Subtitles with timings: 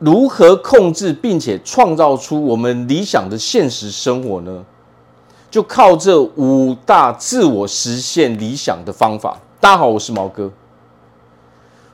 [0.00, 4.64] 如何控制并且创造出我们理想的现实生活呢？
[5.50, 9.38] 就靠这五大自我实现理想的方法。
[9.60, 10.50] 大家好，我是毛哥。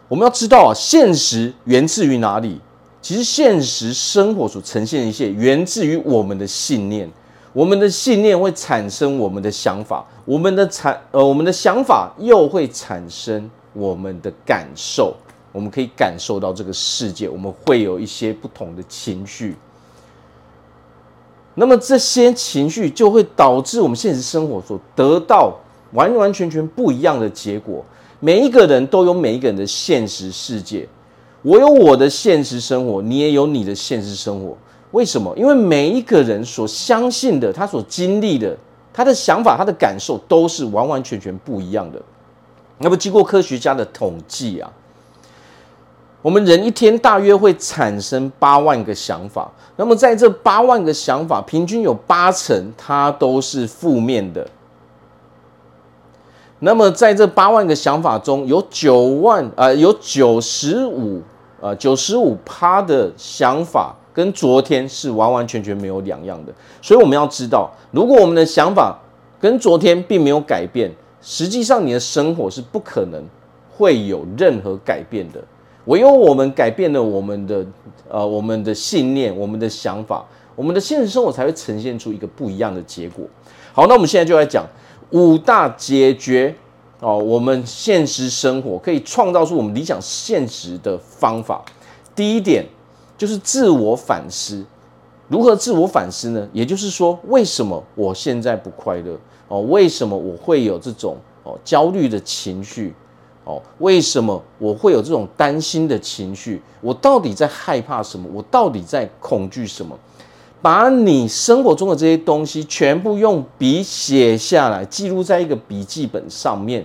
[0.07, 2.61] 我们要知道啊，现实源自于哪里？
[3.03, 7.11] 其实现实生活所呈现的一切，源自于我们的信念。
[7.53, 15.13] 我们的信念会产生我们的想法，我们的产呃，我们的想法又会产生我们的感受。
[15.57, 19.57] 我们可以感受到这个世界，我们会有一些不同的情绪。
[21.55, 25.57] 那么这些情绪就会导致我们现实生活所得到
[25.95, 27.83] 完完全全不一样的结果。
[28.21, 30.87] 每一个人都有每一个人的现实世界，
[31.41, 34.55] 我有我的现实生活，你也有你的现实生活。
[34.91, 35.35] 为什么？
[35.39, 38.55] 因为每一个人所相信的，他所经历的，
[38.93, 42.03] 他的想法，他的感受，都是完完全全不一样的。
[42.77, 44.71] 那么经过科学家的统计啊。
[46.27, 54.45] 我们人一天大约会产生八万个想法，那么在这八万个想法，平均有八成它都是负面的。
[56.59, 61.23] 那么在这八万个想法中，有九万呃，有九十五
[61.61, 66.53] 呃九十五趴的想法跟昨天是完完全全没有两样的。
[66.83, 68.99] 所以我们要知道，如果我们的想法
[69.41, 70.91] 跟昨天并没有改变，
[71.23, 73.23] 实际上你的生活是不可能
[73.71, 75.41] 会有任何改变的。
[75.87, 77.67] 唯有我们改变了我们的
[78.09, 83.25] 呃我们的信念，我们的想法，我们的现实生活才会呈现出一个不一样的结果。
[83.73, 84.67] 好，那我们现在就来讲
[85.11, 86.55] 五大解决
[87.01, 91.65] 哦我们现实生活可以创造出我们理想现实的方法。
[92.15, 92.65] 第一点
[93.19, 94.65] 就是自我反思。
[95.29, 96.49] 如何自我反思呢？
[96.53, 99.19] 也就是说，为什么我现在不快乐？
[99.49, 102.95] 哦，为什么我会有这种哦焦虑的情绪？
[103.47, 106.61] 哦，为什么我会有这种担心的情绪？
[106.81, 108.29] 我到底在害怕什么？
[108.35, 109.97] 我到底在恐惧什么？
[110.61, 116.85] 把你生活中的这些东西全部用笔写下来，记录在一个笔记本上面。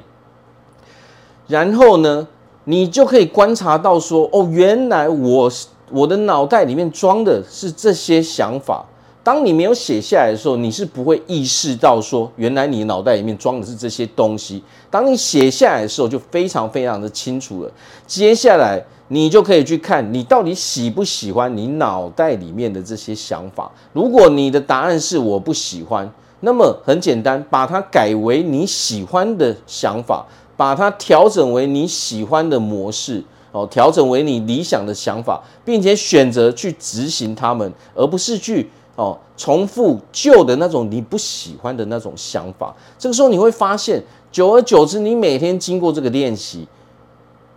[1.47, 2.27] 然后呢，
[2.65, 5.51] 你就可以观察到说，哦，原来我
[5.89, 8.85] 我的脑袋里面装的是这些想法。
[9.23, 14.63] 当你没有写下来的时候，你是不会意识到说，原来你脑袋里面装的是这些东西。
[14.89, 17.71] 当你写下来的时候，就非常非常的清楚了。
[18.07, 23.71] 接下来，你就可以去看你到底喜不喜欢你脑袋里面的这些想法。
[23.93, 30.25] 如果你的答案是我不喜欢，那么很简单，把它改为你喜欢的想法，
[30.57, 38.67] 把它调整为你喜欢的模式，哦，调整为你理想的想法，并且选择去执行它们，而不是去。
[38.95, 46.67] 哦，重复旧的那种你不喜欢的那种想法，这个时候你会发现，久而久之，你每天经过这个练习，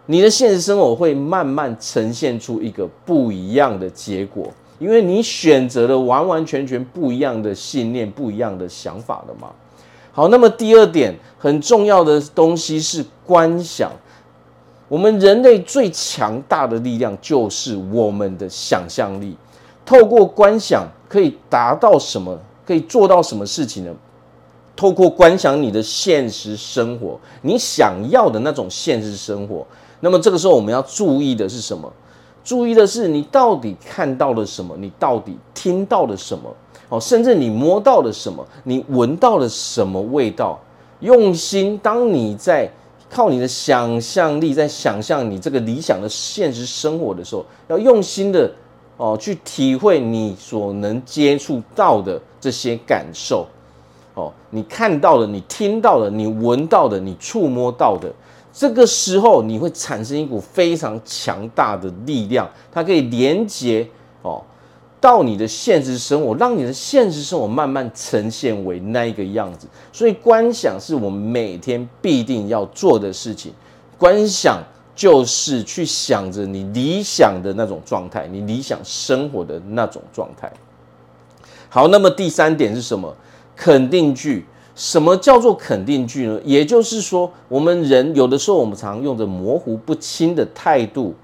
[0.06, 9.48] 你的现实生活会慢慢呈现出一个不一样的结果，因为你选择了完完全全不一样的信念、不一样的想法了嘛。
[10.12, 13.90] 好，那么第二点很重要的东西是观想，
[14.88, 19.36] 我们人类最强大的力量就是我们的想象力。
[19.86, 22.38] 透过观想可以达到什么？
[22.66, 23.92] 可以做到什么事情呢？
[24.74, 29.66] 透过观想你的现实生活，你想要的那种现实生活。
[30.00, 31.92] 那么这个时候我们要注意的是什么？
[32.42, 34.74] 注意的是你到底看到了什么？
[34.78, 36.52] 你到底听到了什么？
[36.88, 38.44] 哦，甚至你摸到了什么？
[38.64, 40.58] 你闻到了什么味道？
[41.00, 42.68] 用心，当你在
[43.10, 48.50] 靠你的想象力在想象你这个理想的现实生活的时候，要用心的。
[48.96, 53.44] 哦，去体会你所能接触到的这些感受，
[54.14, 58.12] 哦，你看到的，你听到的，你闻到的，你触摸到的，
[58.52, 63.84] 这个时候你会产生一股非常强大的力量，它可以连接
[64.22, 64.40] 哦
[65.00, 69.66] 到你的现实生活，让你的现实生活慢慢呈现为那一个样子。
[69.92, 73.52] 所以观想是我们每天必定要做的事情，
[73.98, 74.62] 观想。
[74.94, 80.52] 就是去想着你理想的那种状态，你理想生活的那种状态。
[81.68, 83.14] 好，那么第三点是什么？
[83.56, 84.46] 肯定句。
[84.76, 86.40] 什么叫做肯定句呢？
[86.44, 91.14] 也就是说，我们人有的时候，我们常用着模糊不清的态度，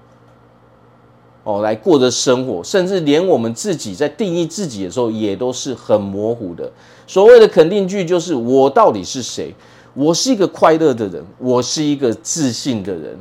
[1.43, 6.71] 哦，来过着生活，甚至连我们自己在定义自己的时候，也都是很模糊的。
[7.05, 9.53] 所谓的肯定句，就是我到底是谁？
[9.93, 13.19] 我是一个快乐的人，我是一个自信的人。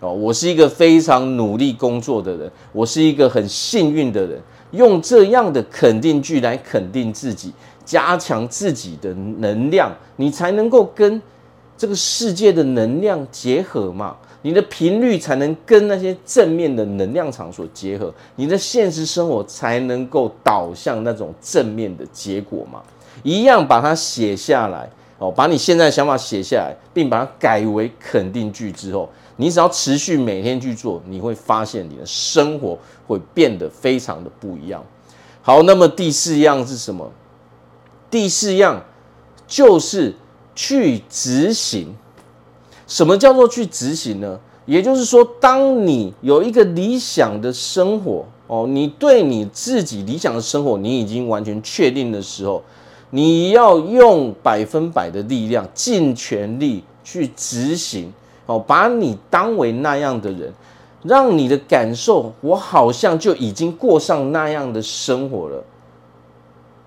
[0.00, 4.40] 哦，我是一个非常努力工作的人，我是一个很幸运的人。
[4.72, 7.52] 用这样的肯定句来肯定自己，
[7.84, 11.20] 加强自己的能量，你才能够跟
[11.76, 14.16] 这个世界的能量结合嘛。
[14.42, 22.80] 你的频率才能跟那些正面的能量场所结合，你的现实生活才能够导向那种正面的结果嘛。
[23.24, 34.84] 一样把它写下来哦，把你现在想法写下来，并把它改为肯定句之后，你只要持续每天去做，你会发现你的生活会变得非常的不一样。
[35.42, 37.10] 好，那么第四样是什么？
[38.10, 38.84] 第四样
[39.46, 40.14] 就是
[40.54, 41.96] 去执行。
[42.86, 44.38] 什么叫做去执行呢？
[44.66, 52.62] 也就是说，当你有一个理想的生活哦，你对你自己理想的生活你已经完全确定的时候，
[53.10, 58.12] 你要用百分百的力量，尽全力去执行
[58.46, 60.52] 哦，把你当为那样的人，
[61.02, 65.64] 让你的感受，我好像就已经过上那样的生活了。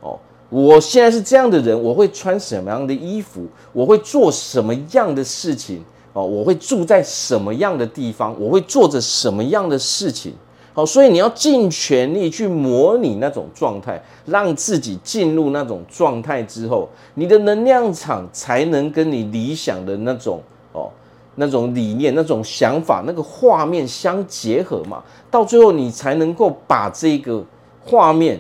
[0.01, 0.19] 哦，
[0.50, 3.47] 我现在是这样的人，我会穿什么样的衣服？
[3.74, 5.83] 我会做什么样的事情？
[6.13, 8.35] 哦，我会住在什么样的地方？
[8.39, 10.33] 我会做着什么样的事情？
[10.73, 20.41] 好，所以你要尽全力去模拟那种状态，让自己进入那种状态之后，你的能量场才能跟你理想的那种
[20.71, 20.89] 哦，
[21.35, 25.03] 那种理念、那种想法、那个画面相结合嘛。
[25.29, 27.44] 到最后，你才能够把这个
[27.83, 28.39] 画面，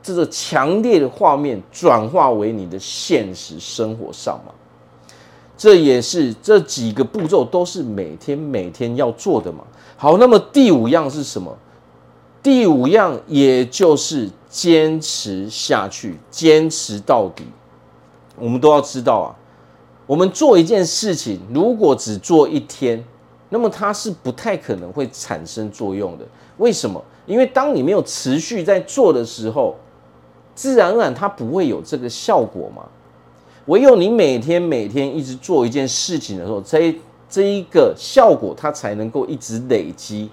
[0.00, 4.52] 这个强烈的画面转化为你的现实生活上嘛。
[5.60, 9.62] 这也是这几个步骤都是每天每天要做的嘛。
[9.94, 11.54] 好，那么第五样是什么？
[12.42, 17.44] 第五样也就是坚持下去，坚持到底。
[18.38, 19.28] 我们都要知道啊，
[20.06, 23.04] 我们做一件事情，如果只做一天，
[23.50, 26.24] 那么它是不太可能会产生作用的。
[26.56, 27.04] 为什么？
[27.26, 29.76] 因为当你没有持续在做的时候，
[30.54, 32.88] 自然而然它不会有这个效果嘛。
[33.66, 36.94] 唯有你每天每天一直做一件事情的时候，这
[37.28, 40.28] 这一个效果它才能够一直累积。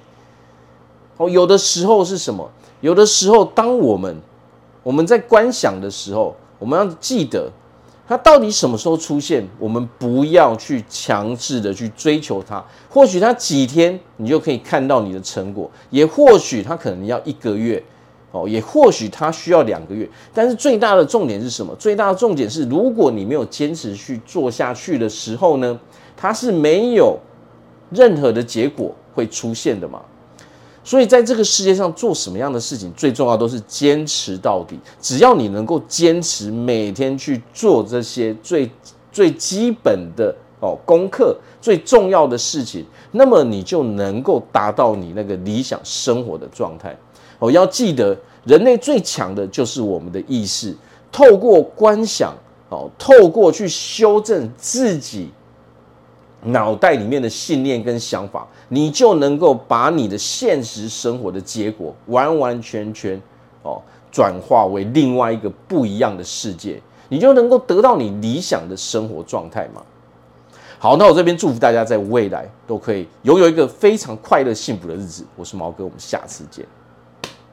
[1.18, 2.50] 哦，有的时候是什么？
[2.82, 4.16] 有的时候，当我们
[4.84, 7.52] 我们在观想的时候，我们要记得
[8.08, 12.64] 它到底什么时候出现，我们不要去强制的去追求它。
[12.90, 17.84] 或许它几天你就可以看到你的成果，也或许它可能要一个月。
[18.32, 21.74] 哦，也或许它需要两个月，但是最大的重点是什么？
[21.76, 25.80] 最大的重点是，如果你没有坚持去做下去的时候呢，
[26.16, 27.18] 它是没有
[27.90, 30.02] 任何的结果会出现的嘛。
[30.84, 34.80] 所以在这个世界上做什么样的事情，最重要都是坚持到底。
[35.02, 38.70] 只要你能够坚持每天去做这些最
[39.12, 46.96] 最基本的哦功课，最重要的事情，那么你就能够达到你那个理想生活的状态。
[47.40, 50.76] 哦，要记得，人类最强的就是我们的意识。
[51.12, 52.34] 透过观想，
[52.70, 55.30] 哦，透过去修正自己
[56.44, 63.22] 脑袋里面的信念跟想法，你就能够把你的现实生活的结果完完全全
[63.62, 63.82] 哦
[64.12, 69.82] 转化为另外一个不一样的世界，你就能够得到你理想的生活状态嘛。
[70.80, 75.26] 好，那我这边祝福大家在未来都可以拥有一个非常快乐幸福的日子。
[75.36, 76.64] 我是毛哥，我们下次见。